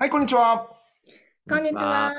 [0.00, 0.66] はい、こんにちは。
[1.46, 2.14] こんにちは。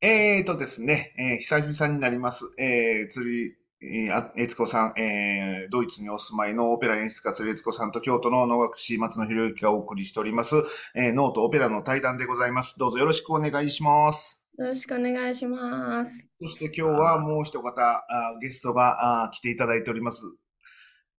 [0.00, 2.52] えーとですね、えー、久々になります。
[2.58, 10.56] えー、釣り、えー、あ、えつこさん、えー、ドイツにお住まいのオペラ演出家釣りえつこさんと京都の能楽師松野博之がお送りしております、
[10.96, 12.76] えー、ノートオペラの対談でございます。
[12.80, 14.44] どうぞよろしくお願いします。
[14.58, 16.32] よろしくお願いします。
[16.42, 18.02] そして今日はもう一方、あ
[18.40, 20.24] ゲストがあ来ていただいております。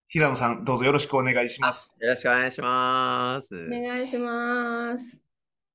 [0.09, 1.95] 平野さん、どうぞよろしくお願いします。
[2.01, 3.55] よろしくお願いします。
[3.55, 5.22] お願いします。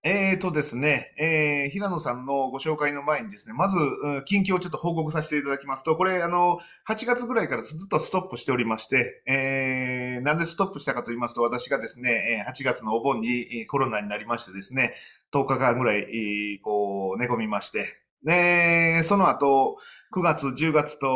[0.10, 3.78] えーとですね、えー、平野さんのご紹介の前にですね、まず、
[4.24, 14.94] 近況をちょっと報告させていただきますと、これ、あの、8月ぐらいからずっとストップしておりまして、えー、なんでストップしたかと言いますと、私がですね、8月のお盆にコロナになりましてですね、
[15.34, 19.76] 10日間ぐらい、こう、寝込みまして、で、その後、
[20.14, 21.08] 9月、10月と、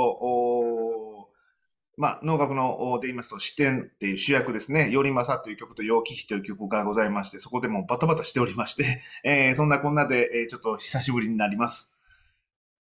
[2.01, 11.95] まあ、能楽ので言いますと、視点っていう主役ですね、よりまさという曲と陽気比という曲がございまして、そこでもバタバタしておりまして、 えー、そんなこんなで、えー、ちょっと久しぶりになります。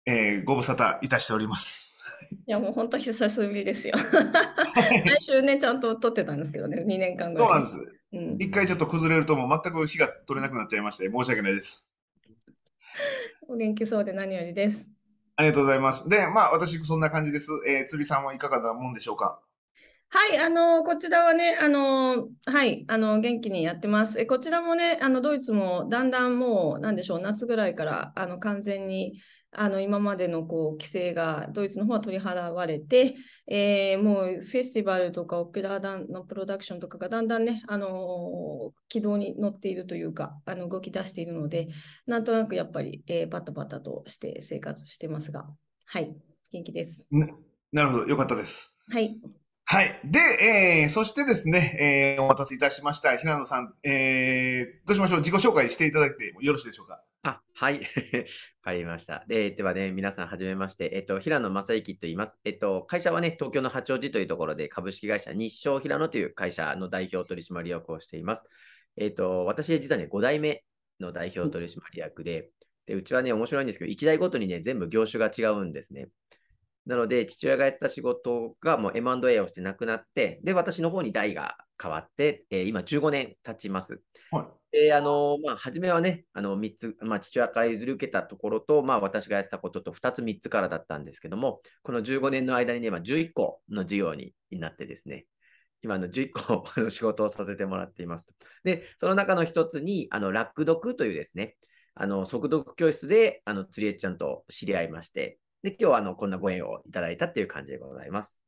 [0.05, 2.03] えー、ご無沙汰いたしております。
[2.45, 3.95] いや、もう本当久しぶりですよ。
[4.75, 7.47] 来週ね、ちゃんと撮ってたんですけどね、2年間ぐらい。
[7.47, 7.97] そうなんです。
[8.11, 11.89] うん、一回ちょっと崩れるともう全く火が取れなくなっちゃいまして、申し訳ないです。
[13.47, 14.94] お元気そうで何よりです。
[15.37, 16.07] ありがとうございます。
[16.07, 17.51] で、まあ、私、そんな感じです。
[17.67, 19.39] えー、釣りさんはいかがなもんでしょうか？
[20.09, 24.19] はい、あの、こちらはね、あの、はい、あの、元気にやってます。
[24.21, 29.19] えこちらもね、あの、ドイツもだんだんもう、なんでしょう、夏ぐらいから、あの、完全に、
[29.57, 33.15] あの今までのこう規制がドイツの方は取り払われて、
[33.47, 41.69] えー、もうフェスティバルとかオペラのプロダクションとかがだんだんね、あの軌道に乗っているというか、あの動き出しているので、
[42.05, 45.45] なんとなくやっぱり、えー、バタバタとして生活してますが、
[45.85, 46.15] はい、
[46.51, 47.07] 元気です。
[47.71, 48.77] なるほど、よかったです。
[48.89, 49.19] はい。
[49.67, 49.99] はい。
[50.05, 50.19] で、
[50.83, 53.17] えー、そしてですね、えー、お待たせいたしました。
[53.17, 55.19] 平野さん、えー、どうしましょう？
[55.19, 57.01] 自己紹介していただいてよろしいでしょうか？
[57.25, 57.79] あ、はい。
[57.81, 57.85] わ
[58.61, 59.25] かりました。
[59.27, 60.91] で、ではね、皆さんはじめまして。
[60.93, 62.39] えっと、平野正幸と言います。
[62.45, 68.45] えっと、会社はね、東京の八王子というところで株式会社日照平野という会社の代表取締役をしています。
[68.95, 70.63] えっと、私実はね、5代目
[70.99, 72.51] の代表取締役で、
[72.85, 76.09] で、うちはね、面白いんですけど、1代ごとにね、全部業種が違うんですね。
[76.85, 84.01] なので、父親がやってた仕事がもう M&A をしてなくなって、で、私の方に代が変わって、えー、今15年経ちます。
[84.31, 95.25] はい、で、あの、まあ、初めはね、あの、3つ、まあ、父親から譲り受けたところと、まあ、私がやってたことと2つ、3つからだったんですけども、この15年の間にね、まあ、11個の事業になってですね、
[95.81, 98.27] 今の11個 の仕事をさせてもらっています。
[98.63, 101.55] で、その中の一つに、あの、ラックドクというですね、
[101.93, 108.44] あの、速読教室で、あの、釣りえちゃんと知り合いまして、で、今日はあのこんなご縁をいただいたっていう感じでございます。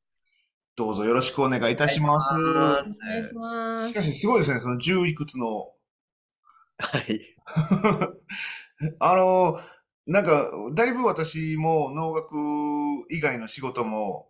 [0.78, 2.36] どうぞよろしくお願いいたします。
[2.36, 2.84] お願
[3.20, 3.90] いします。
[3.90, 5.72] しかし、すごいですね、その十いくつの。
[6.78, 7.36] はい。
[9.00, 9.60] あの、
[10.06, 12.36] なんか、だいぶ私も農学
[13.10, 14.30] 以外の仕事も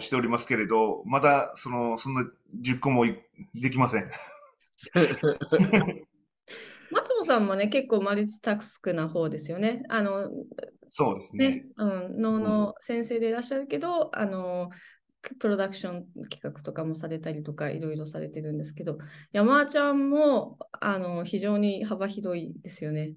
[0.00, 2.30] しておりますけれど、まだその、そんな
[2.62, 3.06] 10個も
[3.54, 4.10] できません。
[6.90, 9.84] 松野さんもね、結構マルチタスクな方ですよね。
[9.88, 10.28] あの、
[10.86, 11.48] そうですね。
[11.48, 14.68] ねうん、能の先生でいらっしゃるけど、うん、あの、
[15.38, 18.98] プロダクション企画とかもされたりとかいろいろされてるんですけど、
[19.32, 23.14] 山ちゃんもあの非常に幅広いですよね。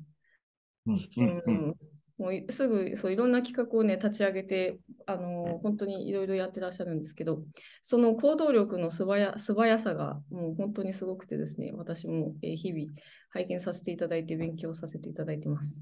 [0.86, 1.76] うんうんうん、
[2.18, 7.42] もうすぐそういろんな企画をね立ち上げてあの本当にいろいろやってらっしゃるんですけど
[7.82, 12.92] その行動力の素早素早さがもう本当にすごくてですね私も日々
[13.30, 15.82] 拝見させていただいて勉強させていただいてます。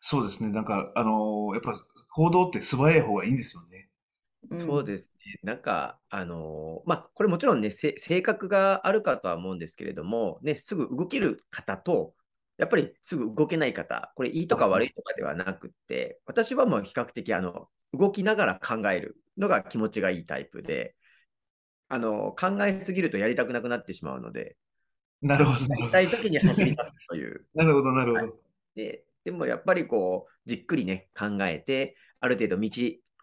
[0.00, 0.50] そうですね。
[0.50, 1.74] なんか、あのー、やっぱ
[2.08, 3.89] 行動って素早い方がいいんですよね。
[4.52, 5.38] そうですね。
[5.42, 12.14] なんか、あのー、まあ、これもちろんね、性格があるかとは思うんですけれども、ね、すぐ動ける方と、
[12.58, 20.96] やっぱりすぐ動けない方、これいいとか悪いとかではなくて、私はもう比較的、あの、動きながら考えるのが気持ちがいいタイプで、
[21.88, 24.56] あの、考えすぎるとやりたくなくなってしまうので、
[25.22, 25.88] なるほど、なるほど。
[25.88, 27.46] したい時に走り出すという。
[27.54, 28.24] なるほど、なるほど。
[28.26, 28.34] はい、
[28.74, 32.70] ででもやっぱりこう、じっくりね、考えて、ある程度道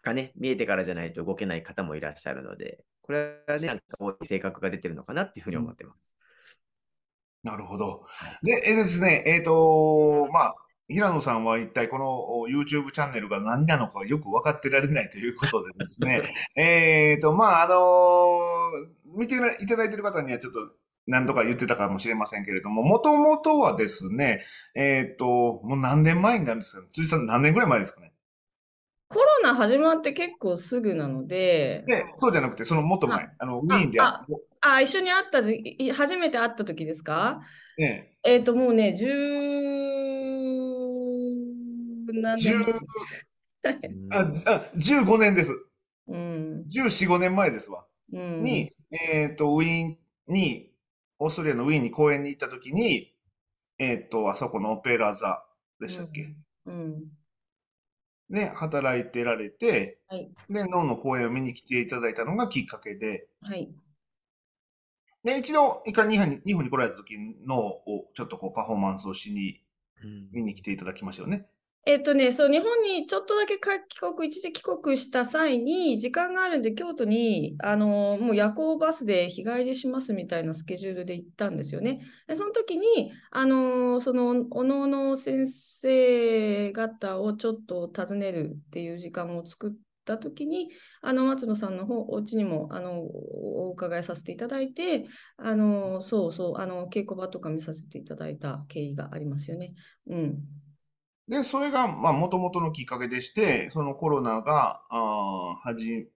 [0.08, 3.84] がね、見えてからじゃないと動けない方もいらっしゃるので、これはね、なんか
[4.24, 6.14] 性格が出てるのかなっていうふうに思ってます。
[7.42, 8.04] なるほど。
[8.42, 10.54] で、えですね、えっ、ー、とまあ、
[10.88, 16.22] 平野さんは一体この YouTube チャンネルが何なのかよく分かってられないということでですね、
[16.56, 20.60] えっと、まあ、あのー、見ていただいている方にはちょっと
[21.06, 24.44] 何とか言ってたかもしれませんけれども、もともとはですね、
[24.74, 25.26] えっ、ー、と、
[25.62, 26.88] もう何年前になるんですかね。
[26.90, 28.12] 辻さん何年ぐらい前ですかね。
[29.08, 34.24] コロナ始まって結構すぐなので、で、そうじゃなくて、そのもっと前、あの、ウィーンであ
[34.60, 37.40] あ、一緒に会ったじ、い初めて会った時ですか？
[37.78, 39.06] ね、えっ、と、もうね、十
[42.12, 42.64] 何年10
[43.62, 45.52] 前 ああ15年です。
[46.06, 46.64] うん。
[46.68, 47.86] 14、5年前ですわ。
[48.12, 48.42] うん。
[48.42, 50.70] に、えっと、ウィーンに、
[51.18, 53.14] オーストリアのウィーンに公演に行った時に、
[53.78, 55.44] えっと、あそこのオペラ座
[55.80, 56.34] でしたっけ、
[56.66, 57.04] うん。
[58.30, 60.30] ね、働いてられて、はい。
[60.50, 63.72] で、脳の公演を見に来ていただいたのがきっかけで、はい。
[65.24, 69.60] で、一度、一回日本に日本に来られた時のをちょっとこうパフォーマンスをしに
[70.02, 71.46] うん見に来ていただきましたよね。
[71.86, 82.00] えっとね、そう、日本にちょっとだけ帰国、一時帰国した際に、時間があるんで、京都に、あの、もう夜行バスで日帰りしますみたいなスケジュールで行ったんですよね。
[82.26, 89.72] で、その時に、あの、その、おのおの先生方をちょっと訪ねるっていう時間を作っ
[90.04, 90.68] た時に、
[91.00, 95.06] あの、松野さんの方、お家にも、あの、お伺いさせていただいて、
[95.38, 99.72] あの、そうそう、あの、稽古場とか見させていただいた経緯がありますよね。
[100.06, 100.67] うん。
[101.28, 106.08] で、それが、まあ、もともとのきっかけでして、そのコロナが、あ始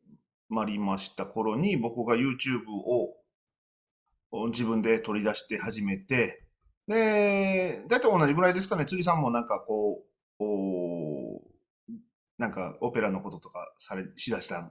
[0.49, 3.15] まりました頃に、僕が YouTube を
[4.49, 6.45] 自分で取り出して始めて、
[6.89, 10.03] で、だいたい同じぐらいですかね、辻さんもなんかこ
[10.41, 11.43] う、お
[12.39, 14.71] なんかオペラのこととかされ、しだした。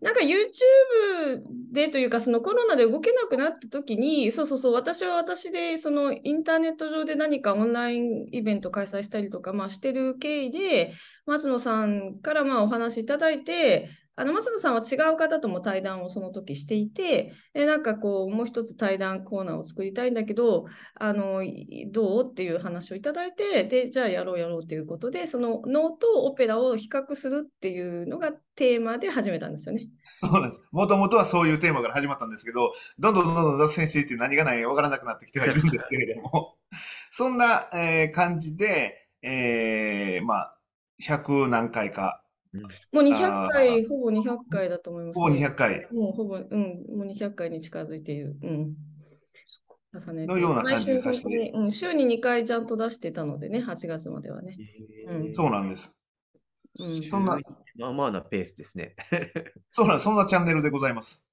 [0.00, 10.94] なんか YouTube でというか、そのコロナで動けなくなった時に、そうそうそう、私は私で、そのインターネット上で何かオンラインイベント開催したりとか、まあ、してる経緯で、
[11.26, 21.42] 松野さんからまあお話いただいて、あの松野さんは違う方とも対談をその時していて、でなんかこう、もう一つ対談コーナーを作りたいんだけど、あの
[21.90, 29.88] どうっていう話をいただいて、で、じゃあやろうやろうということで、その能とオペラを比較するっていうのがテーマで始めたんですよね。
[30.12, 30.62] そうなんです。
[30.72, 36.56] もともとはそういうテーマから始まったんですけど、どんどんどんどん脱線していって何がないわからなくなってきてはいるんですけれども、
[37.10, 40.58] そんな、えー感じで、えーまあ、
[41.00, 42.22] 100何回か、
[42.92, 46.60] もう200回、ほぼ200回だと思います、ほぼ200回もうほぼ、うん、
[46.96, 48.36] もう200回に近づいている。
[48.42, 48.74] うん。
[49.94, 54.56] 重ねてのような感じでさせて毎週本当にうん、週に2回ちゃんと出してたのでね、8月まではね。
[55.06, 55.96] うんそうなんです。
[56.78, 57.38] うん、そんな
[57.76, 58.94] まあまあなペースですね。
[59.70, 60.04] そうなんです。
[60.04, 61.26] そんなチャンネルでございます。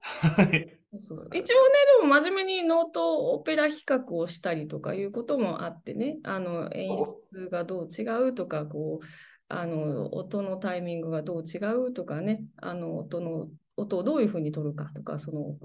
[0.00, 0.78] はい。
[0.98, 1.70] そうそう一応ね、
[2.00, 6.96] でも真面目に能とオペラ比較をしたりとかいうこともあってね、あの演
[7.32, 9.06] 出がどう違うとか、こう、
[9.54, 15.56] あの音のタイミングがどう違うとかね、あの音の音をどういうふうに取るかとか、その、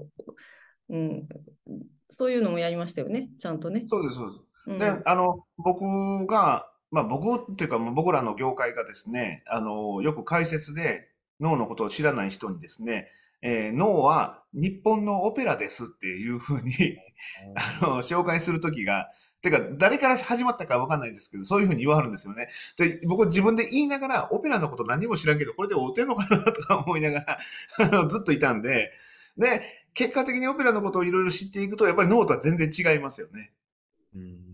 [0.90, 1.28] うん、
[2.10, 3.82] そういうのもやりましたよね、ちゃんとね。
[3.86, 4.42] そうです、そうです。
[4.70, 11.08] うんで、あの、僕が、まあ僕っていうか、まあ僕らの業界がですね、あの、よく解説で
[11.40, 13.08] 脳のことを知らない人にですね、
[13.40, 16.74] えー脳は日本のオペラですっていうふうに、
[17.80, 19.08] あの、紹介するときが、
[19.40, 22.48] てか、誰から始まったかわかんないですけど、そういうふうに言わはるんですよね。
[22.76, 27.38] で、僕自分で言いながら、オペラのこと何も知らんけど、これで合うてんのかなとか思いなが
[27.78, 28.92] ら、ずっといたんで、
[29.36, 29.62] で、
[29.94, 33.52] 結果的にオペラのことをいろいろ知っていくと、やっぱり脳とは全然違いますよね。
[34.14, 34.48] うん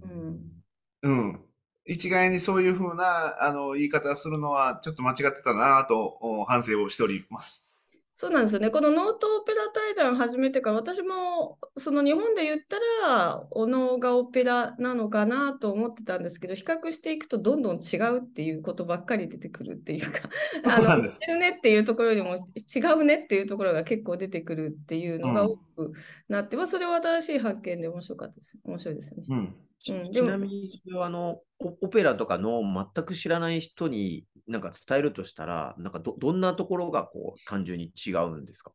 [1.02, 1.40] うん。
[1.86, 7.73] 一概にそういうふうな、あの、言い方するのは、ちょっと間違ってたなと、お反省をしております。
[8.16, 8.70] そうなんですよね。
[8.70, 12.78] このノートオペラ対談始めてから、私もその日本で言った
[13.08, 20.30] ら、お能がオペラなのかなと思ってたんですけど、比較していくとどんどん違うっていうことばっかり出てくるっていうか、
[20.64, 25.92] あの、そうなんです似てるねっていうところよりも違うねっていうところが結構出てくるっていうのが多く
[26.28, 28.56] なって、まあそれは新しい発見で面白かったです。
[28.62, 29.24] 面白いですよね。
[29.28, 29.56] うん。
[29.80, 38.72] ちうんちなみに、あのオオペラとかの全く知らない人になんか伝えるとしたら、なんかどどんなところがこう単純に違うんですか？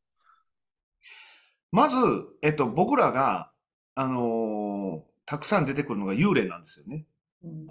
[1.71, 1.97] まず、
[2.41, 3.51] えっと、僕らが、
[3.95, 7.05] あのーたくさん出てくるのが幽霊なんですよね。
[7.43, 7.67] うん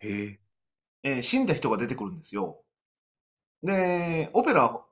[0.00, 0.40] へえ。
[1.02, 2.62] えー死んだ人が出てくるんですよ。
[3.62, 4.84] で、オペラは、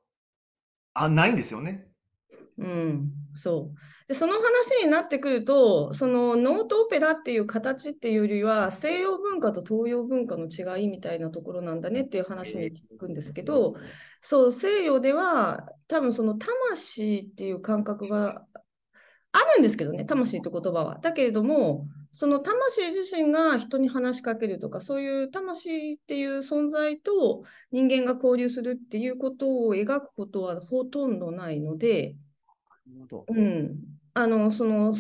[0.95, 1.92] あ、ないんですよね。
[2.59, 3.79] うん、そう。
[4.09, 13.75] で、その話になってくると、そのノートオペラっていう形っていうよりは、西洋文化と東洋文化の違いみたいなところなんだねっていう話に気づくんですけど、
[14.21, 18.45] そう、西洋では多分その魂っていう感覚が
[19.33, 20.99] あるんですけどね、魂って言葉は。
[21.01, 32.15] だけれども、その魂自身が人に話しかけるとか、そういう魂っていう存在と人間が交流するっていうことを描くことはほとんどないので、
[33.29, 33.79] うん、
[34.15, 34.95] あのその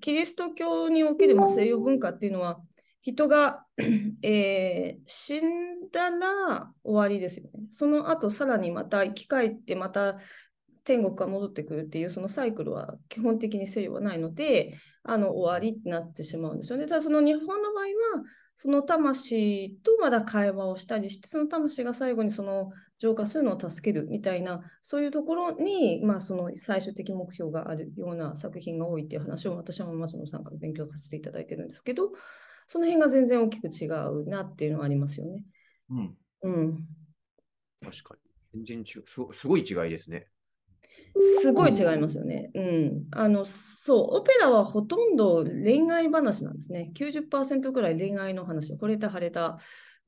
[0.00, 2.60] キリスト教におけるま西洋文化っていうのは
[3.02, 3.64] 人が
[4.22, 7.66] えー死んだら終わりですよね。
[7.70, 10.18] その後、さらにまた生き返って、また
[10.84, 16.86] 天国から戻ってくるっていう、そのサイクルは基本的に制御はないので、あの終わりになってしまうんですよね。
[16.86, 18.24] ただ、その日本の場合は、
[18.56, 32.12] その魂とまだ会話をしたりして、その魂が最後にその浄化するのを助けるみたいな、そういうところに、まあ、その最終的目標があるような作品が多いっていう話を私は松野さんから勉強させていただいてるんですけど、
[32.66, 35.44] その辺が全然大きく違うなっていうのはありますよね。
[35.90, 36.16] うん。
[36.42, 36.86] うん。
[37.84, 38.14] 確か
[38.54, 38.64] に。
[38.64, 39.04] 全然違う。
[39.06, 40.28] すごすごい違いですね。
[41.20, 42.50] すごい違いますよね。
[42.54, 43.04] うん。
[43.12, 46.90] あの、そう、オペラはほとんど恋愛話なんですね。
[46.94, 49.58] 90%くらい恋愛の話、惚れた腫れた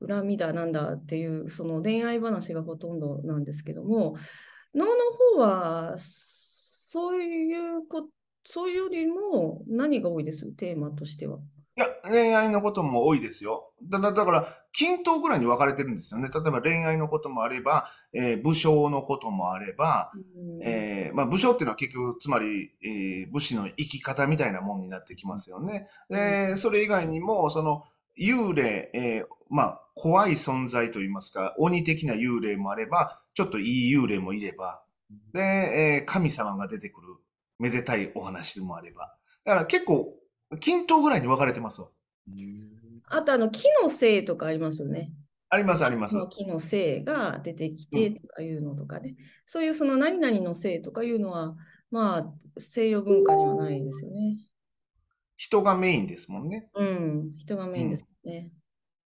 [0.07, 4.15] 恨みだなんだっていう、その恋愛話がほとんどなんですけども、
[4.73, 4.91] 能の
[5.35, 8.09] 方は、そういうこと、
[8.45, 10.45] そういうよりも何が多いです？
[10.53, 11.39] テーマとしては。
[11.79, 13.71] いや、恋愛のことも多いですよ。
[13.83, 16.27] だだだから、均等ぐらいに分かれてるんですよね。
[16.27, 25.87] 例えば恋愛のこともあれば、えー武将のこともあれば、うんえーまあ、武将っていうのは結局、つまり、えー武士の生き方みたいなもんになってきますよね。
[26.09, 27.85] で、それ以外にも、その、
[28.19, 34.83] 幽霊、えーまあ、怖い存在といいますか、鬼的な幽霊もあれば、ちょっといい幽霊もいれば、
[35.33, 37.07] で、えー神様が出てくる、
[37.57, 39.15] めでたいお話もあれば。
[39.45, 40.18] だから結構、
[40.59, 41.89] 均等ぐらいに分かれてますわ。
[43.07, 45.11] あと、あの、木のせいとかありますよね。
[45.49, 49.15] あります、あります木の性が出てきてとかいうのとかね、
[49.47, 51.55] そういうその何々の性とかいうのは、
[51.89, 54.37] まあ、西洋文化にはないですよね。
[55.37, 56.69] 人がメインですもんね。
[56.75, 58.51] うん、人がメインですね。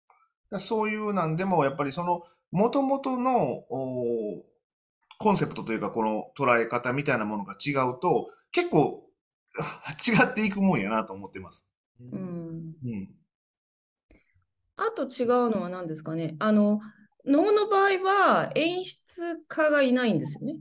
[0.07, 0.17] だか
[0.51, 4.43] らそういうなんでも、やっぱりその、元々の、お
[5.19, 9.03] コンセプトというか、この捉え方みたいなものが違うと、結構、
[10.07, 11.67] 違っていくもんやなと思ってます。
[11.99, 12.73] うん。
[12.83, 13.09] うん。
[14.77, 16.35] あと違うのは何ですかね。
[16.39, 16.79] あの、
[17.25, 20.59] 能の場合は演出家がいないんですよね。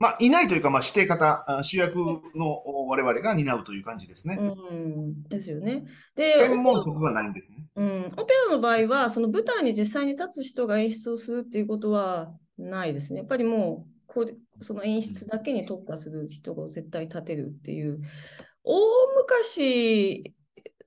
[0.00, 1.96] まあ、いないというか、まあ、指定方、あ主役
[2.36, 4.38] のお我々が担うという感じですね。
[4.40, 5.86] うん、ですよね。
[6.14, 7.64] で、専門職がないんですね。
[7.74, 13.18] うん、オペラの場合は、その舞台に実際に立つ人が演出をするっていうことはないですね。
[13.18, 14.26] やっぱりもうこ、
[14.60, 18.00] その演出だけに特化する人が絶対立てるっていう。
[18.64, 18.80] 大
[19.22, 20.34] 昔、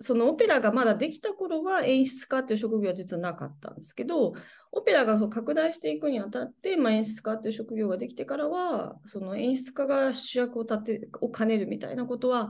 [0.02, 4.34] そのオペラがまだできた頃は演出家っていう職業は実はなかったんですけど、
[4.72, 12.50] オペラがそう拡大していくにあたって、まあ、演出家っていう職業ができてからは、その演出家が主役を立てを兼ねるみたいなことは、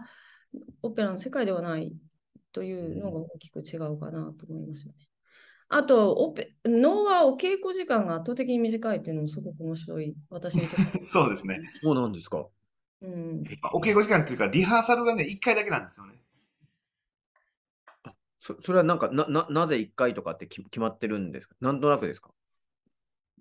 [0.81, 1.93] オペラの世界ではない
[2.53, 5.10] というのが大きく違うかなと思いますよね。
[5.73, 11.03] あと、オペ能はお稽古時間が圧倒的に短いっていうのもすごく面白い、私にとって。
[11.07, 11.59] そうですね。
[11.81, 12.45] そうなんですか？
[13.01, 16.15] うん、まあお稽古時間っていうか、リハーサルがね、1回だけなんですよね。
[18.39, 21.55] そそれはなんか、な、な、なぜ1回とかってき決まってるんですか？
[21.61, 22.31] なんとなくですか？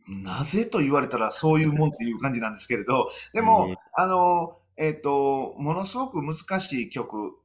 [0.08, 7.36] なぜと言われたらそういうもんっていう感じなんですけれど、でも、えーあの、えっ、と、ものすごく難しい曲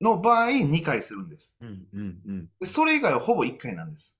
[0.00, 1.56] の場合2回するんです。
[1.60, 2.50] うんうんうん。
[2.60, 4.18] でそれ以外はほぼ1回なんです。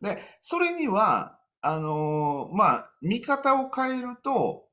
[0.00, 4.64] で、それには、あのまあ、見方を変えると、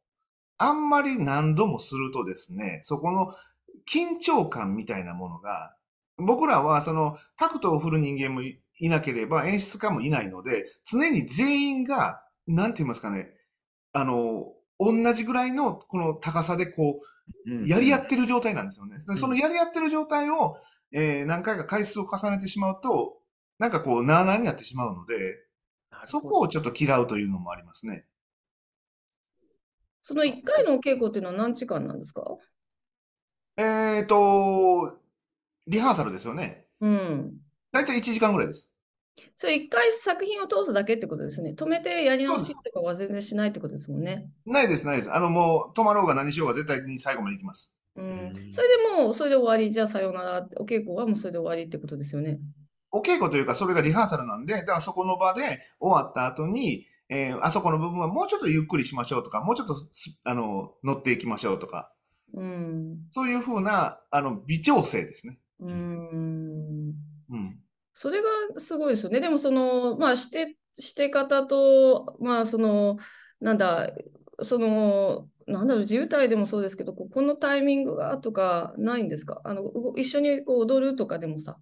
[0.57, 3.33] あんまり何度もするとですね、そこの
[3.91, 5.75] 緊張感みたいなものが、
[6.17, 13.31] 僕らはそのタクトを振る人間もいいなければ演出家もいないので、常に全員が、なんて言いますかね、
[13.93, 17.05] あの、同じぐらいのこの高さでこう、
[17.65, 18.97] やり合ってる状態なんですよね。
[18.97, 20.57] でそのやり合ってる状態を、
[20.91, 23.17] えー何回か回数を重ねてしまうと、
[23.59, 25.15] なんかこう、なあなあになってしまうので、
[26.03, 28.05] そこをちょっと嫌うというのもありますね。
[30.01, 32.23] その1回のお稽古っていうのは何時間なんですか？
[33.57, 34.99] えっと、
[35.67, 36.67] リハーサルですよね。
[36.81, 37.37] うん。
[37.71, 38.71] だいたい1時間ぐらいです。
[39.37, 41.53] それ1回作品を通すだけってことですね。
[41.57, 44.29] 止めてやり直しとかは全然しないってことですもんね。
[44.45, 45.13] ないです、ないです。
[45.13, 47.73] あの、もう、止まろうが何しようが絶対に最後まで行きます。
[47.95, 52.39] うんうんそれでもう、それで終わり、じゃあさようなら、お稽古はもうそれで終わりってことですよね。
[52.91, 61.91] お稽古というか、それがリハーサルなんで、だからそこの場で終わった後に、えーあそこの部分はもうちょっとゆっくりしましょうとか、もうちょっとす、あの、乗っていきましょうとか、
[62.33, 62.97] うん。
[63.11, 65.37] そういうふうな、あの、微調整ですね。
[65.59, 66.93] うん。
[67.29, 67.59] うん。
[67.95, 69.21] それがすごいですよね。
[69.21, 72.97] でも、その、まあ、して、して方と、まあ、その、
[73.41, 73.91] なんだ、
[74.43, 79.41] その、なんだろう、自由体でもそうですけど、ここのタイミングがとかないんですか？
[79.45, 79.63] あの、
[79.97, 81.59] 一緒にこう踊るとかでもさ、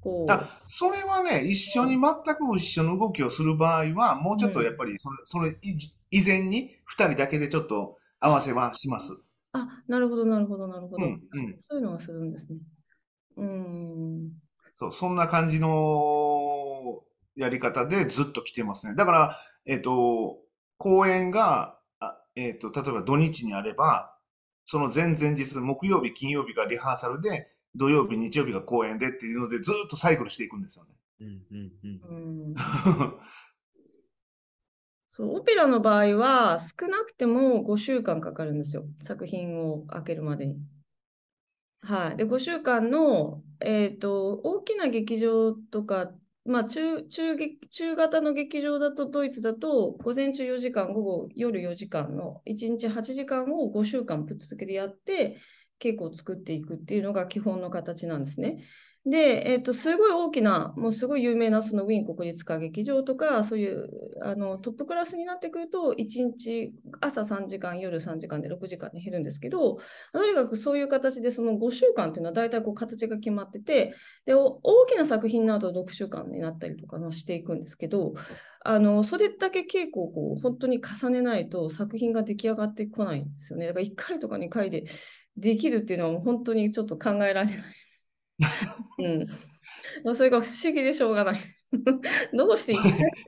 [0.00, 2.00] こう、あ、それはね、一緒に全
[2.36, 5.56] く一緒の動きをする場合は、もうちょっとやっぱりその、そのい
[6.10, 9.12] 以前に二人だけでちょっと合わせはします。
[9.52, 11.04] あ、なるほど、なるほど、なるほど。
[11.04, 11.58] うん、うん。
[11.58, 12.58] そういうのはするんですね。
[13.36, 14.32] うん。
[14.74, 17.02] そう、そんな感じの
[17.36, 18.94] やり方でずっと来てますね。
[18.94, 20.38] だから、えっと、
[20.78, 24.16] 公演が、あえっと、例えば土日にあれば、
[24.64, 30.90] その前々日、木曜日、金曜日がリハーサルで、土曜日、日曜日が公演でっていうので、ずっとサイクルしていくんですよね。
[31.20, 33.14] うんうんうんうん
[35.12, 38.84] そう、オペラの場合は少なくても5週間かかるんですよ。
[39.00, 40.56] 作品を開けるまでに。
[41.82, 42.16] はい。
[42.16, 46.12] で、5週間の、えっと、大きな劇場とか、
[46.44, 47.36] まあ中、中、
[47.70, 55.40] 中型の劇場だと、ドイツだと、午前中4時間、午後、夜4時間の1日8時間を5週間ぶっ続けでやって、
[55.78, 58.62] 稽古を作っていくっていうのが基本の形なんですね。
[59.06, 63.88] で、えっと、すごい大きな、もうすごい有名なそのウィーン国立歌劇場とか、そういう
[64.22, 69.78] あのトップクラスになってくると、1日朝3時間、夜3時間で6時間に減るんですけど、
[70.12, 73.94] とにかくそういう形で、その5週間っていうのは大体こう形が決まってて、
[74.26, 78.12] で、大きな作品になると6週間になったりとかしていくんですけど、
[78.62, 83.66] あのそれだけ稽古をこう本当に重ねないと作品が出来上がってこないんですよね。
[83.66, 84.84] だから1回とか2回で
[85.38, 87.79] できるっていうのは本当にちょっと考えられない。
[88.98, 89.26] うん。
[90.04, 91.40] まあそれが不思議でしょうがない。
[92.36, 92.74] どうして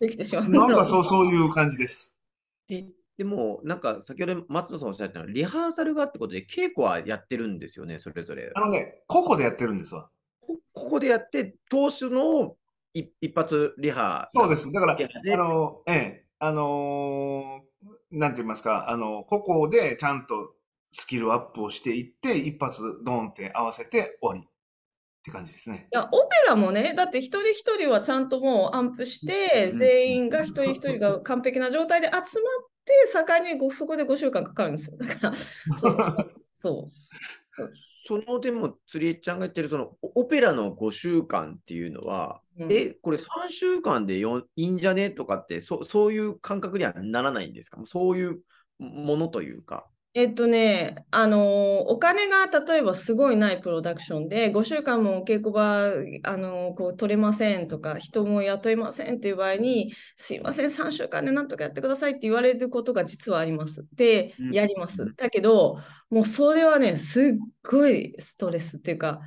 [0.01, 2.17] できてしまうんだろなんかそう、そういう感じです。
[2.69, 2.85] え、
[3.17, 8.51] でも、なんか先ほど松野さんおっしゃったのは、リハーサルがってことで、稽古はやってるんですよね、それぞれ。
[8.55, 10.11] あのね、個々でやってるんですわ。
[10.41, 12.57] こここでやって、当初の
[12.95, 14.71] 一一発リハそうです。
[14.73, 17.73] だから、であの、ええ、あのー
[18.11, 20.55] なんて言いますか、あの、個々でちゃんと
[20.93, 24.49] スキルアップをしていって、一発ドーンって合わせて終わり
[25.23, 25.87] って感じですね。
[25.93, 32.27] いや、オペラもね、だって一人一人はちゃんともうアンプして、うん全員が一人一人が完璧な状態で集まっ
[32.85, 34.97] て、境にごそこで5週間かかるんですよ。
[34.99, 35.35] だから、
[35.79, 35.97] そう
[36.59, 37.71] そう
[38.05, 42.73] そのでも、釣り江ちゃんが言ってる、そのオオペラの5週間っていうのは、そう。
[42.73, 45.11] え、これ3週間でよいいんじゃね？
[45.11, 47.81] とかって、そそういう感覚にはならないんですか？
[47.85, 48.41] そういう
[48.81, 49.87] ものというか。
[50.15, 51.43] えっとね、あのー
[51.87, 55.87] お金が例えばすごいないプロダクションで、5週間もお稽古場、
[56.25, 63.87] あのーこう取れませんとか、人も雇いませんっていう場合に、すいません、3週間でなんとかやってくださいって言われることが実はあります。
[63.95, 65.15] でうん、やりますうん。
[65.17, 65.79] だけど、
[66.11, 67.25] もうそれはね、すっ
[67.63, 69.21] ごいストレスっていうか、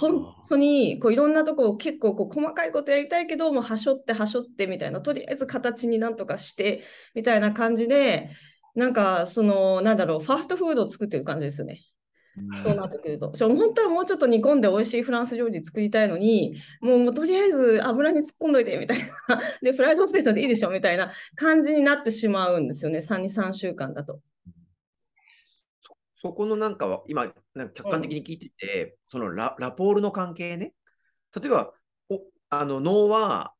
[0.00, 6.82] 本当にこういろんなとこを結構こう細かいことやりたいけど、もうはしょってはしょってみたいな、とりあえず形になんとかして
[7.14, 8.28] みたいな感じで、
[8.80, 11.82] なんかその、なんだろう、ファーストフードを作ってる感じですよね。
[12.64, 13.30] そうなってくると。
[13.32, 19.06] 本当はもうちょっと煮込んで美味しいフランス料理作りたいのに、もうもうとりあえず油に突っ込んどいてみたいな。
[19.60, 23.02] で、フライドポテトでいいでしょみたいな感じになってしまうんですよね。
[23.02, 24.20] 3、2、3週間だと。
[26.16, 30.72] そこのなんかは、今、なんか客観的に聞いてて、そのララポールの関係ね。
[31.38, 31.74] 例えば、
[32.08, 33.52] おあの脳は、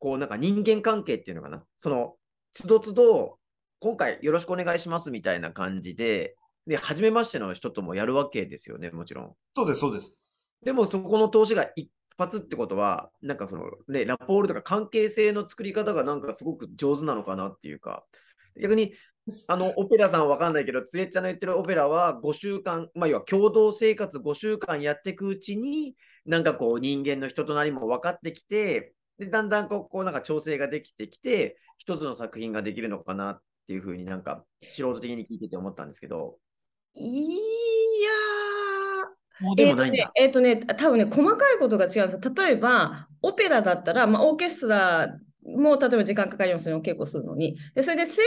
[0.00, 1.64] こうなんか人間関係っていうのかな。
[1.78, 2.16] その、
[2.52, 3.35] つどつど、
[3.80, 6.36] 今回よろしくお願いしますみたいな感じで、
[6.66, 9.32] で、初めましての人ともやるわけですよね、もちろん。
[9.54, 10.16] そうです、そうです。
[10.64, 18.04] でもそこの投資が一発ってことは、なんかその、ね、ラポールとか関係性の作り方がなんかすごく上手なのかなっていうか、
[18.60, 18.94] 逆に、
[19.48, 36.38] あの、オペラさんはわかんないけど、つれっちゃんの言ってるオペラは5週間、まあ、要は共同生活5週間やっていくうちに、なんかこう人間の人となりも分かってきて、で、だんだんこう、こうなんか調整ができてきて、一つの作品ができるのかなっていうふうになんか素人的に聞いてて思ったんですけど、
[36.94, 39.16] いやー。
[39.38, 40.10] そうでもないんだ。
[40.14, 42.34] えっとね、えっとね、多分ね、細かいことが違うんですよ。
[42.34, 47.56] 例えば、オペラだったら、まあ、オーケストラも例えば時間かかりますよね、お稽古するのに。
[47.74, 48.22] で、それで、せ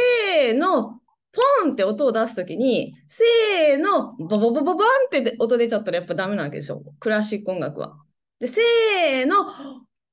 [0.52, 0.99] ーの、
[1.32, 7.97] ポンって音を出すときに、せーの、ボボボボボンって音出ちゃったらやっぱダメなわけでしょ、クラシック音楽は。
[8.39, 9.45] で、せーの、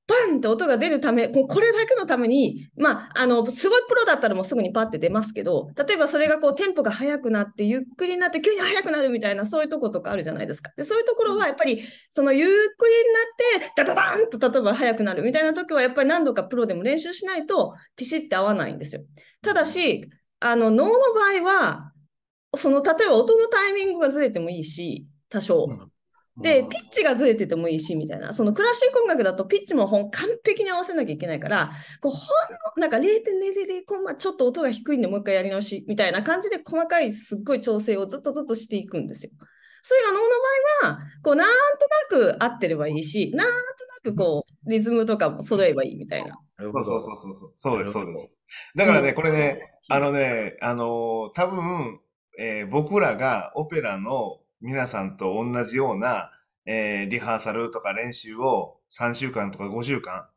[0.07, 10.71] パンって音が出るため、これだけのために、まあ、あの、すごいプロだったらもうすぐにパッて出ますけど、例えばそれがこうテンポが速くなって、ゆっくりになって、急に速くなるみたいな、そういうとことかあるじゃないですか。
[10.77, 12.93] で、そういうところはやっぱり、そのゆっくり
[13.59, 19.01] になって、ダダダンと例えば速くなるみたいな時は、やっぱり何度かプロでも練習しないと、ピシッて合わないんですよ。
[19.41, 21.91] ただし、あの、能の場合は、
[22.55, 25.67] その、例えば音のタイミングがずれてもいいし、多少。
[26.41, 28.33] で、ピッチがずれててもいいし、みたいな。
[28.33, 32.19] そのクラシック音楽だとピッチもほん完璧に合わせなきゃいけないから、こうほん
[32.81, 39.31] の、なんか0.000コンマちょっと音が低いんでもう一回やり直し、みたいな感じで細かいすっごい調整をずっとずっとしていくんですよ。
[39.81, 40.21] それが能の
[40.83, 41.47] 場合は、こうなん
[42.09, 43.53] となく合ってればいいし、なんと
[44.09, 46.37] なくこうリズムとかも揃えばいいみたいな。
[46.59, 47.53] そうそうそうそうそう。
[47.55, 48.29] そうです、そうです。
[48.75, 51.99] だからね、うんこれね、あのね、あのー多分、
[52.39, 56.31] えー僕らがオペラの皆さんと同じような、
[56.65, 60.27] えーリハーサルとか練習を3週間とか5週間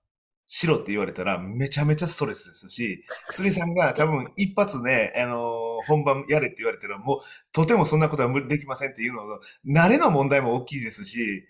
[0.46, 3.04] しろって言われたらめちゃめちゃストレスですし、
[3.34, 7.20] 釣りさんが 多分一発ね、あのー本番やれって言われたらもう
[7.52, 11.44] とてもそんなことは無理できませんっていうのの、慣れの問題も大きいですし、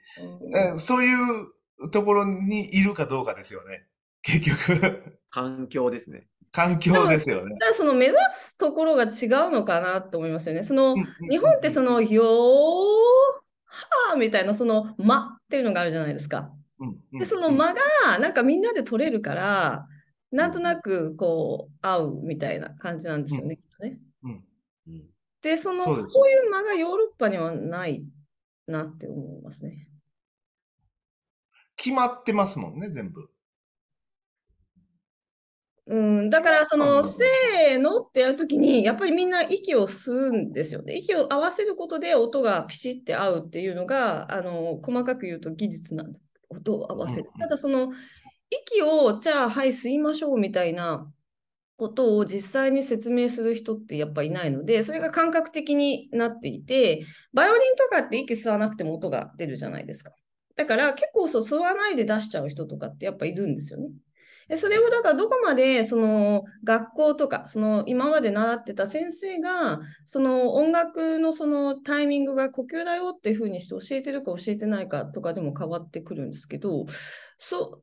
[0.54, 3.86] えそういうところにいるかどうかですよね。
[4.22, 6.28] 結局、 環境ですね。
[6.52, 7.56] 環境ですよね。
[7.58, 9.08] ただその目指すところが違う
[9.50, 10.62] のかなと思いますよね。
[10.62, 10.96] その
[11.28, 12.26] 日本ってその、のよー
[13.66, 16.52] はーみたいなその間っていうのがあるじゃないですか。
[17.12, 19.86] で、その間がなんかみんなで取れるから、
[20.32, 23.58] なんとなくこう合うみたいな感じなんですよね。
[25.42, 28.04] で、そのそういう間がヨーロッパにはない
[28.66, 29.88] なって思いますね。
[31.76, 33.30] 決まってますもんね、全部。
[35.90, 40.94] うん、だからその、うんせーのってやるときに、やっぱりみんな息を吸うんですよね。
[40.94, 46.32] 息を合わせることで音がピシッて合うっていうのが、あの、細かく言うと技術なんです。
[46.48, 47.90] 音を合わせるただその、
[48.50, 51.12] 息を、じゃあ、はい、吸いましょうみたいな
[51.76, 60.12] ことを実際に説明する人ってやっぱいないので、それが感覚的になっていて、バイオリンとかって息吸わなくても音が出るじゃないですか。
[60.54, 63.88] だから結構そう吸わないで出しちゃう人とかってやっぱいるんですよね。
[64.50, 76.84] でそれをだからどこまでその学校とかその今まで習ってた先生がその音楽のそのタイミングが呼吸だよっていうふうにして教えてるか教えてないかとかでも変わってくるんですけど
[77.38, 77.80] そ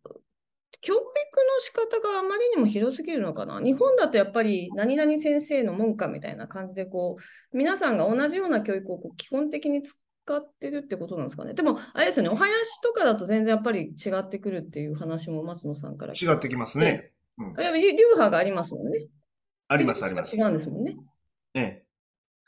[0.81, 1.05] 教育の
[1.59, 3.59] 仕方があまりにも広すぎるのかな。
[3.61, 9.81] 日本だとやっぱり何々先生の門下みたいな感じでこう皆さんが同じような教育をこう基本的に
[10.27, 17.11] 使ってるってことなんですかねでもあれですよねお囃子とかだと全然やっぱり違ってくるっていう話も松野さんから違ってきますね。
[17.37, 19.07] うん流派がありますもんね。
[19.67, 20.35] あります、あります。
[20.35, 20.97] 違うんですもんね。
[21.53, 21.85] ええ。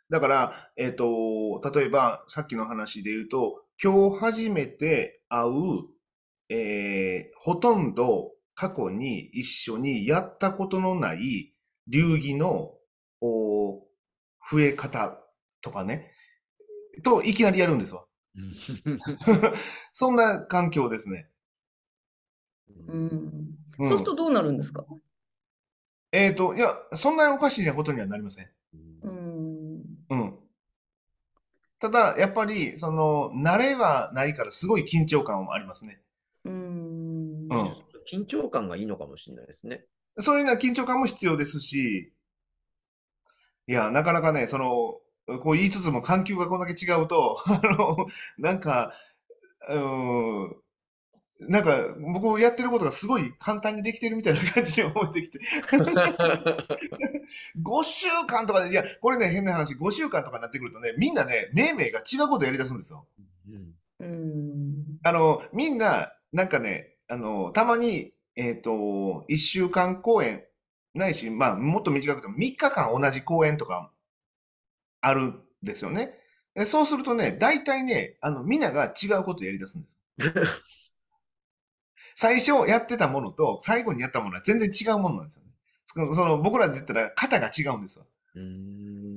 [0.10, 5.52] だから、えっ、と、例えば、さっきの話で言うと、今日初めて会う、
[6.50, 11.54] えーほとんど過去に一緒にやったことのない
[11.88, 12.74] 流儀の、
[13.22, 13.84] お
[14.52, 15.20] 増え方
[15.62, 16.12] とかね、
[17.02, 18.06] と、いきなりやるんですわ。
[19.94, 21.30] そんな環境ですね。
[22.88, 23.00] うん。
[23.80, 24.86] うんそうするとどうなるんですか？
[26.12, 28.50] えっ、と、いや、そんなにおかしいなことにはなりません。
[29.04, 29.84] うん。
[30.10, 30.40] うん。
[31.80, 36.02] ただ、やっぱり、その、慣れがないから、すごい緊張感もありますね。
[36.44, 37.48] うん。
[37.50, 37.76] うん
[38.12, 39.86] 緊張感がいいのかもしれないですね。
[40.18, 42.12] そういうような緊張感も必要ですし、
[43.68, 45.00] いや、なかなかね、その、
[45.38, 48.06] こう言いつつも環境がこんだけ違うと、 あの、
[48.38, 48.94] なんか、
[49.70, 50.56] うーん、
[51.42, 55.40] なんか、僕やってることがすごい簡単にできてるみたいな感じに思ってきて、
[57.64, 63.08] 5週間とかで、いや、これね、変な話、5週間とかになってくるとね、みんなね、命名が違うことやり出すんですよ。
[63.48, 65.00] うんうん。
[65.04, 70.44] あの、みんな、なんかね、あの、たまに、えっと、一週間公演、
[70.94, 73.92] ないし、まあ、もっと短くても3日間同じ公演とか、
[75.02, 76.14] あるんですよね。
[76.56, 80.00] でそうするとね、大体ね、あの、みんなが違うことをやり出すんです。
[82.16, 85.52] 最初やってたものと、最後にやったものは全然違うものなんですよね。
[85.86, 88.06] その、その僕らで言ったら、型が違うんですよ。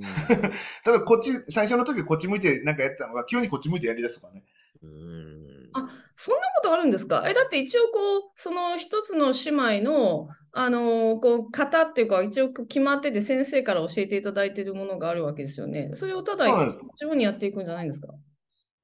[0.84, 4.42] ただ、こっち、最初の時こっち向いてなんかやってたのが、急にこっち向いてやり出すとかね。
[4.82, 7.24] うーんあそんなことあるんですか？
[7.26, 15.90] え、だって一応こう、その一つの姉妹の、あのーこう、型っていうか、一応決まってて先生から教えていただいているものがあるわけですよね。
[15.94, 16.80] それをただそうなんです。
[16.96, 18.08] 一応にやっていくんじゃないんですか？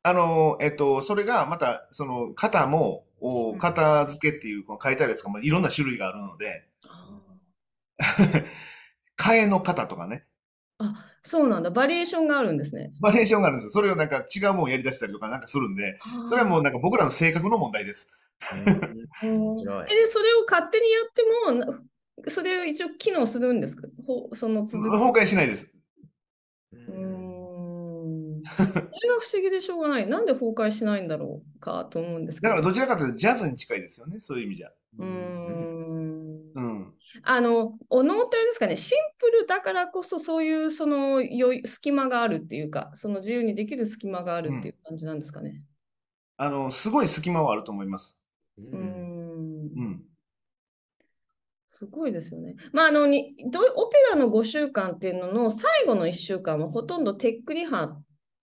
[0.02, 3.04] あの、えっと、それがまた、その、型も、
[3.58, 7.18] 型付けっていう、この書いてあるやつがもいろんな種類があるので、あ
[9.18, 10.24] 替えの型とかね、
[10.78, 11.70] あ、そうなんだ。
[11.70, 12.90] バリエーションがあるんですね。
[13.00, 13.70] バリエーションがあるんですよ。
[13.70, 18.08] それをなんか違うもんやり出したりとかなんかするんで、それはもうなんか僕らの性格の問題です。
[18.50, 18.56] え
[19.26, 21.22] で、それを勝手にやって
[21.66, 21.82] も、な
[22.28, 23.88] それを一応機能するんですか？
[24.06, 24.90] ほその続き。
[24.90, 25.70] 崩壊しないです。
[26.72, 28.42] うーん。
[28.44, 30.06] それが不思議でしょうがない。
[30.06, 32.54] なんで崩壊しないんだろうかと思うんですけど。
[32.54, 34.68] だからどちらかというとジャズに近いですよね、そういう意味じゃ。
[34.98, 35.57] うーん。
[36.88, 37.20] うん。
[37.22, 45.62] あの、お能ってあれですかね、シンプルだからこそそういうそのよい隙間があるっていうか、その自由にできる隙間があるっていう感じなんですかね。
[46.36, 48.18] あの、すごい隙間はあると思います。
[48.58, 49.70] うん。
[49.76, 50.02] うん。
[51.68, 52.56] すごいですよね。
[52.72, 58.02] まあ、あのにどオペラの5週間っていうのの最後の1週間はほとんどテックリハっ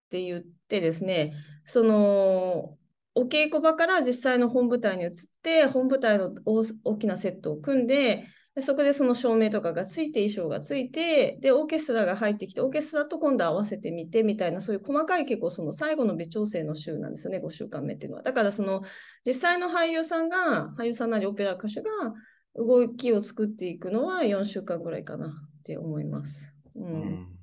[0.10, 1.34] て言ってですね、
[1.66, 2.78] その
[3.16, 6.36] お稽古場から実際の本舞台に移って、本舞台の
[6.84, 8.26] 大きなセットを組んで、
[8.56, 18.24] でそこでその照明とかがついて、衣装がついて、で、オーケストラが入ってきて、オーケストラと今度合わせてみてみたいな、そういう細かい結構その最後の微調整の週なんですよね、5週間目っていうのは。
[18.24, 18.82] だからその
[19.26, 21.90] 実際の俳優さんが、俳優さんなりオペラ歌手が
[22.56, 25.32] 動きを作っていくのは4週間ぐらいかなっ
[25.64, 26.58] て思います。
[26.76, 26.84] うん。
[26.84, 27.35] うん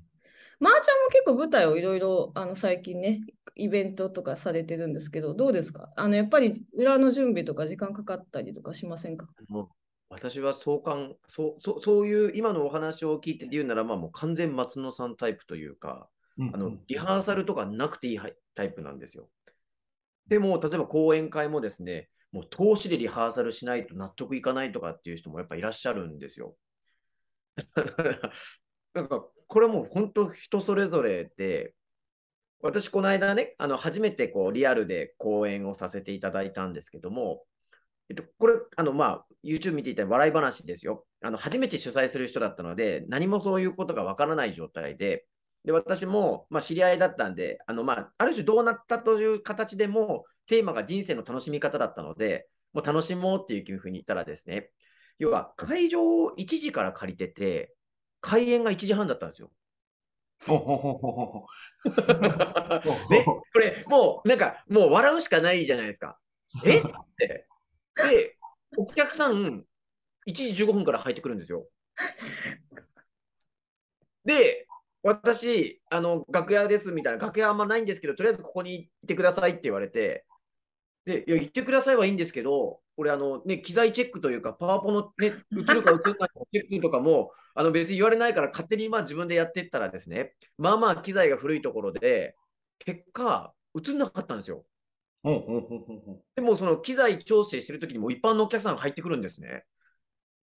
[0.62, 3.20] まー、ちゃんも結構舞台をいろいろあの最近ね、
[3.56, 5.90] イベントとかされてるんですけど、どうですか？
[5.96, 9.26] あのやっぱり裏の準備とか時間かかったりとかしませんか？
[9.48, 9.68] もう
[10.08, 18.20] 私は相関そうそう、そういう今のお話を聞いて言うなら、まあ、もう完全松野さんタイプというか、あのリハーサルとかなくていい
[18.54, 19.28] タイプなんですよ。
[20.28, 26.54] でも、例えば講演会もですね、もう投資でリハーサルしないと納得いかないとかっていう人もやっぱいらっしゃるんですよ。
[28.94, 31.74] なんか、これもう本当人それぞれで、
[32.62, 37.44] 私、この間ね、あの初めてこうリアルで講演をさせていただいたんですけども、
[38.08, 41.04] えっと、これ、あの、まあ、YouTube 見ていた笑い話ですよ。
[41.20, 45.26] あの、初めて主催する人だったので、何もそういうことがわからない状態で、
[45.66, 54.70] で、私も、まあ、知り合いだったんで、あの、まあ、ある種どうなったという形でも、テーマが人生の楽しみ方だったので、もう楽しもうっていうふうに言ったらですね、
[55.18, 57.74] 要は会場を1時から借りてて、
[58.22, 59.50] 開演が1時半だったんですよ。
[60.46, 61.46] ほほほほほほ
[63.10, 66.18] ね、これ、もう、なんか、もう笑うしかないじゃないですか。
[66.64, 66.78] え？
[66.78, 66.82] っ
[67.16, 67.46] て。
[67.96, 68.36] で、
[68.76, 69.64] お客さん、
[70.26, 71.66] 1時15分から入ってくるんですよ。
[74.24, 74.66] で、
[75.02, 80.24] 私、あの、楽屋ですみたいな、楽屋あんまないんですけど、とりあえずここに行ってくださいって言われて、
[81.04, 92.36] で、いや、行ってくださいはいいんですけど、俺、あの、ね、機材チェックというか、パワポのね、映るか映らないかチェックとかも、 あの、別に言われないから、勝手にまあ自分でやっていったらですね、まあまあ機材が古いところで、
[92.78, 94.64] 結果、映んなかったんですよ。
[96.34, 99.64] でも、その機材調整してるときにもう一般のお客さんが入ってくるんですね。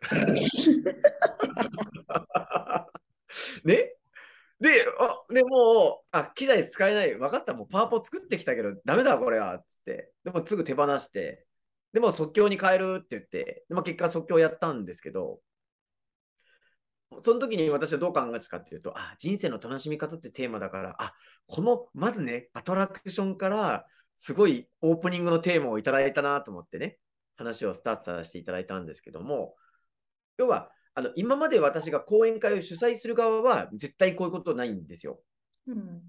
[3.64, 3.96] ね？
[4.60, 7.16] で、あ、でもう、あ、機材使えない。
[7.16, 9.60] 分かった、もうパワポ作ってきたけど、ダメだ、これは。
[9.68, 10.12] つって。
[10.24, 11.46] でも、すぐ手放して、
[11.92, 15.40] でも即興に変えるって言って、でまあ、結果即興やったんですけど、
[17.24, 21.14] その時に私はどう考えたかっていうと、あ、人生の楽しみ方ってテーマだから、あ、
[21.48, 23.86] この、まずね、アトラクションから、
[24.18, 26.98] すごいオープニングのテーマをいただいたなと思ってね、
[27.36, 29.56] 話をスタートさせていただいたんですけども、
[30.38, 35.20] 要は、あの今まで私が講演会を主催する側は絶対こういうことないんですよ。
[35.68, 36.02] うん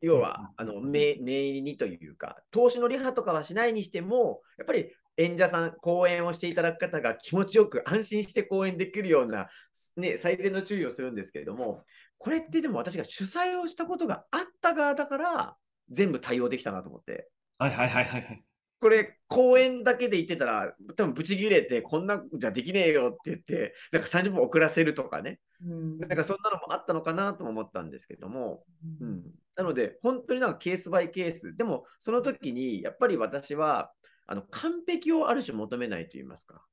[0.00, 9.48] 要は、あの、め念入りにというか、投資のリハとかはしないにしても、やっぱり演者さん、講演をしていただく方が気持ちよく安心して講演できるような、
[9.96, 11.84] ね、最善の注意をするんですけれども、
[12.16, 15.56] これってでも私が主催をしたことがあった側だから、
[15.90, 17.28] 全部対応できたなと思って。
[17.58, 18.44] はいはいはいはいはい。
[18.80, 25.98] これ、講演だけで言ってたら、多分ブチ切れて、こんなんじゃできねえよって言って、なんか30分遅らせるとかね、うん。
[25.98, 28.64] なんかそんなのもあったのかなとも思ったんですけども、
[29.00, 29.22] うん、
[29.54, 33.92] なので、本当になんかケースバイケース、でもその時にやっぱり私は
[34.26, 36.64] あの完璧をある種求めないと言いますか、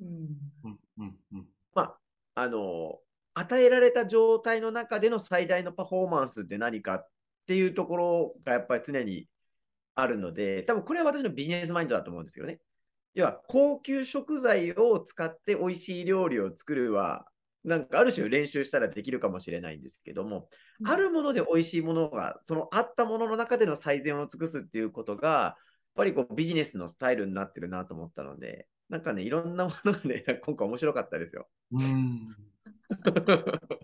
[0.00, 0.08] うん。
[0.64, 1.46] うんうんうん。
[1.74, 1.98] まあ、
[2.34, 2.98] あの
[3.32, 7.08] 与えられた状態の中での最大のパフォーマンスって何かっ
[7.46, 9.26] ていうところがやっぱり常に
[9.94, 12.60] あるので、多分これは私のビジネスマインドだと思うんですよね。
[13.14, 17.26] 要は高級食材を使って美味しい料理を作るは、
[17.62, 20.48] なんかある種練習したらできるかもしれないんですけども、
[20.84, 25.56] あるもので美味しいものが、そのあったものの中での最善を尽くすっていうことが、やっ
[25.94, 31.48] ぱりこうビジネスのスタイルになってるなと思ったので、なんかね、いろんなものがね、今回面白かったですよ。
[31.72, 32.36] うん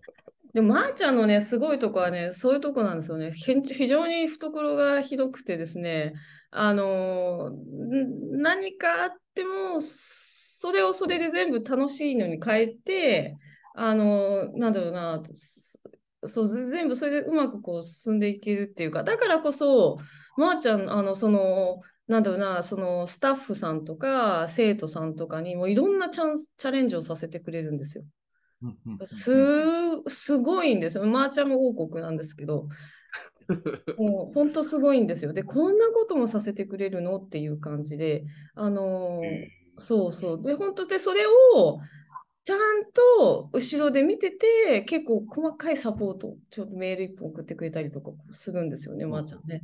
[0.53, 3.31] でも、まーちゃんのね、すごいとこはね、そういうとこなんですよね。
[3.33, 6.15] 非常に懐がひどくてですね、
[6.51, 7.51] あの
[8.33, 13.37] 何かあっても、それをそれで全部楽しいのに変えて、
[13.75, 15.23] あのなんだろうな、
[16.27, 19.99] そう、全部それでうまくこう進んでいけるっていうか、だからこそ、
[20.37, 28.05] まーちゃん、あの、その、なんだろうな、そのスタッフさんとか生徒さんとかにもいろんなチャンス、チャレンジをさせてくれるんですよ。
[29.07, 29.31] す、
[30.09, 31.05] すごいんですよ。
[31.05, 32.69] マーチャム王国なんですけど、
[33.97, 35.33] もう本当すごいんですよ。
[35.33, 40.43] で、こんなこともさせてくれるのっていう感じで、あのーそうそう。
[40.43, 41.81] で、本当で、それを
[42.45, 49.63] ちゃんと後ろで見てて、結構細かいサポート、ちょっとメール一本送ってくれたりとかするんですよね、まーちゃんね。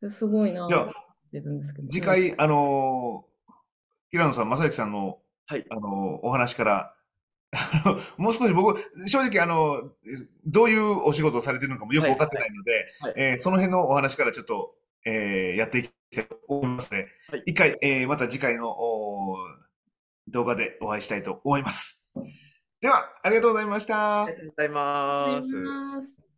[0.00, 0.92] ですごいないやぁっ
[1.30, 1.88] てるんですけど。
[1.90, 3.34] 次回、あのー
[4.10, 5.66] 平野さん、正行さんの、はい。
[5.70, 6.94] あのーお話から、
[8.16, 9.90] もう少し僕、正直、あの
[10.46, 13.14] どういうお仕事をされてるのかもよく分かってないので、はい。
[13.16, 17.42] えーその辺のお話からちょっと、えーやっていきたいと思いますので、はい。
[17.46, 19.36] 一回、えーまた次回のお
[20.28, 22.04] 動画でお会いしたいと思います。
[22.80, 24.24] では、ありがとうございました。
[24.24, 25.42] ありがとうございま
[26.02, 26.33] す